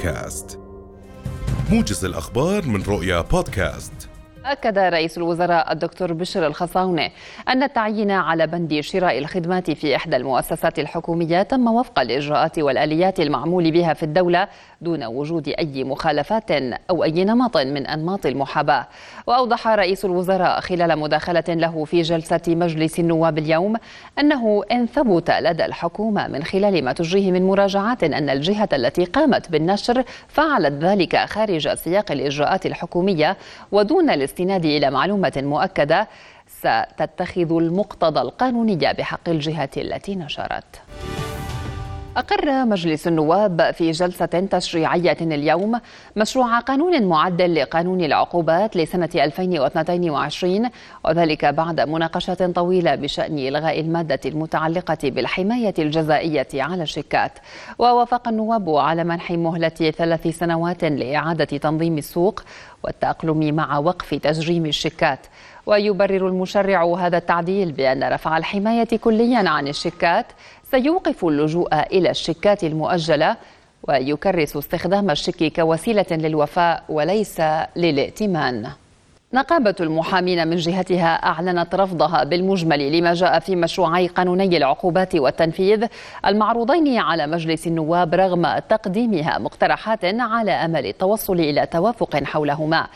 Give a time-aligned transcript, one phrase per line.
[0.00, 0.58] بودكاست.
[1.70, 4.09] موجز الأخبار من رؤيا بودكاست.
[4.46, 7.10] أكد رئيس الوزراء الدكتور بشر الخصاونة
[7.48, 13.70] أن التعيين على بند شراء الخدمات في إحدى المؤسسات الحكومية تم وفق الإجراءات والآليات المعمول
[13.70, 14.48] بها في الدولة
[14.80, 16.50] دون وجود أي مخالفات
[16.90, 18.86] أو أي نمط من أنماط المحاباة.
[19.26, 23.76] وأوضح رئيس الوزراء خلال مداخلة له في جلسة مجلس النواب اليوم
[24.18, 29.50] أنه إن ثبت لدى الحكومة من خلال ما تجريه من مراجعات أن الجهة التي قامت
[29.50, 33.36] بالنشر فعلت ذلك خارج سياق الإجراءات الحكومية
[33.72, 36.08] ودون الاستناد إلى معلومة مؤكدة
[36.46, 40.82] ستتخذ المقتضى القانوني بحق الجهة التي نشرت.
[42.16, 45.80] أقر مجلس النواب في جلسة تشريعية اليوم
[46.16, 50.70] مشروع قانون معدل لقانون العقوبات لسنة 2022
[51.04, 57.32] وذلك بعد مناقشة طويلة بشأن إلغاء المادة المتعلقة بالحماية الجزائية على الشيكات.
[57.78, 62.42] ووافق النواب على منح مهلة ثلاث سنوات لإعادة تنظيم السوق
[62.84, 65.26] والتأقلم مع وقف تجريم الشيكات.
[65.70, 70.26] ويبرر المشرع هذا التعديل بأن رفع الحماية كليا عن الشيكات.
[70.70, 73.36] سيوقف اللجوء إلى الشيكات المؤجلة
[73.88, 77.42] ويكرس استخدام الشيك كوسيلة للوفاء وليس
[77.76, 78.70] للائتمان.
[79.32, 85.86] نقابة المحامين من جهتها أعلنت رفضها بالمجمل لما جاء في مشروعي قانوني العقوبات والتنفيذ
[86.26, 92.86] المعروضين على مجلس النواب رغم تقديمها مقترحات على أمل التوصل إلى توافق حولهما.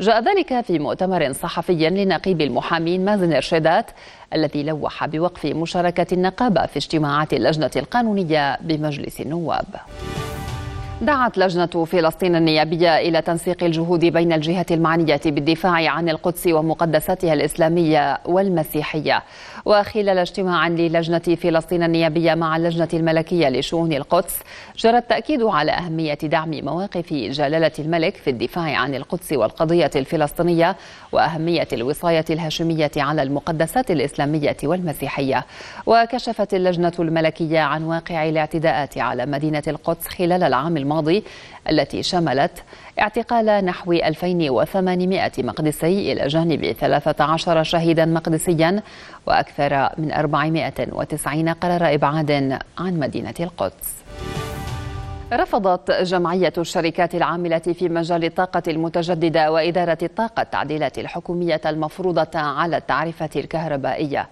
[0.00, 3.86] جاء ذلك في مؤتمر صحفي لنقيب المحامين مازن إرشادات
[4.34, 9.66] الذي لوح بوقف مشاركة النقابة في اجتماعات اللجنة القانونية بمجلس النواب.
[11.02, 18.18] دعت لجنة فلسطين النيابية إلى تنسيق الجهود بين الجهات المعنية بالدفاع عن القدس ومقدساتها الإسلامية
[18.24, 19.22] والمسيحية.
[19.64, 24.38] وخلال اجتماع للجنة فلسطين النيابية مع اللجنة الملكية لشؤون القدس
[24.76, 30.76] جرى التأكيد على أهمية دعم مواقف جلالة الملك في الدفاع عن القدس والقضية الفلسطينية
[31.12, 35.46] وأهمية الوصاية الهاشمية على المقدسات الإسلامية والمسيحية.
[35.86, 41.24] وكشفت اللجنة الملكية عن واقع الاعتداءات على مدينة القدس خلال العام الماضي
[41.70, 42.62] التي شملت
[43.00, 48.82] اعتقال نحو 2800 مقدسي إلى جانب 13 شهيدا مقدسيا
[49.26, 53.94] وأكثر من 490 قرار إبعاد عن مدينة القدس.
[55.32, 63.30] رفضت جمعية الشركات العاملة في مجال الطاقة المتجددة وإدارة الطاقة التعديلات الحكومية المفروضة على التعرفة
[63.36, 64.28] الكهربائية.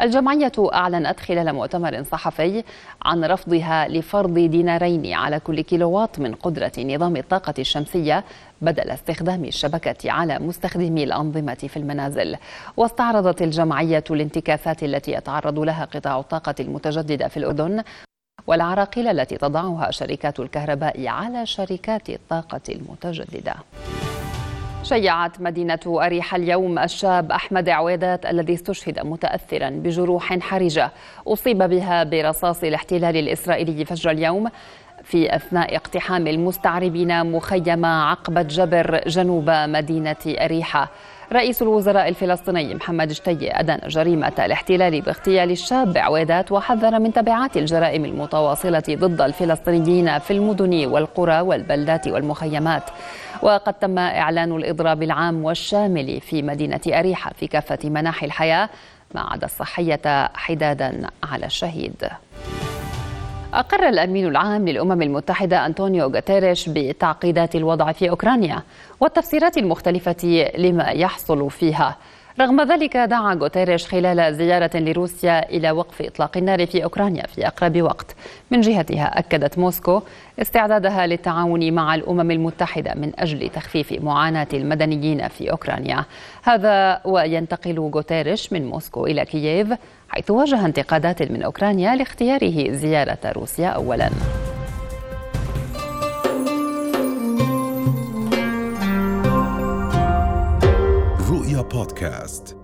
[0.00, 2.64] الجمعية أعلنت خلال مؤتمر صحفي
[3.02, 8.24] عن رفضها لفرض دينارين على كل كيلووات من قدرة نظام الطاقة الشمسية
[8.62, 12.36] بدل استخدام الشبكة على مستخدمي الأنظمة في المنازل.
[12.76, 17.82] واستعرضت الجمعية الانتكاسات التي يتعرض لها قطاع الطاقة المتجددة في الأردن
[18.46, 23.54] والعراقيل التي تضعها شركات الكهرباء على شركات الطاقة المتجددة.
[24.84, 30.90] شيعت مدينة أريحة اليوم الشاب أحمد عويدات الذي استشهد متأثرا بجروح حرجة.
[31.26, 34.48] أصيب بها برصاص الاحتلال الإسرائيلي فجر اليوم
[35.04, 40.90] في أثناء اقتحام المستعربين مخيم عقبة جبر جنوب مدينة أريحة.
[41.32, 48.04] رئيس الوزراء الفلسطيني محمد شتي أدان جريمة الاحتلال باغتيال الشاب عويدات وحذر من تبعات الجرائم
[48.04, 52.82] المتواصلة ضد الفلسطينيين في المدن والقرى والبلدات والمخيمات.
[53.42, 58.68] وقد تم إعلان الإضراب العام والشامل في مدينة أريحة في كافة مناحي الحياة.
[59.14, 62.08] ما عدا الصحية حدادا على الشهيد.
[63.54, 68.62] أقر الأمين العام للأمم المتحدة أنطونيو غوتيريش بتعقيدات الوضع في أوكرانيا
[69.00, 71.96] والتفسيرات المختلفة لما يحصل فيها.
[72.40, 77.82] رغم ذلك دعا غوتيريش خلال زيارة لروسيا إلى وقف إطلاق النار في أوكرانيا في أقرب
[77.82, 78.16] وقت.
[78.50, 80.02] من جهتها أكدت موسكو
[80.40, 86.04] استعدادها للتعاون مع الأمم المتحدة من أجل تخفيف معاناة المدنيين في أوكرانيا.
[86.42, 89.68] هذا وينتقل غوتيريش من موسكو إلى كييف
[90.08, 94.10] حيث واجه انتقادات من أوكرانيا لاختياره زيارة روسيا أولاً.
[102.04, 102.63] رؤيا بودكاست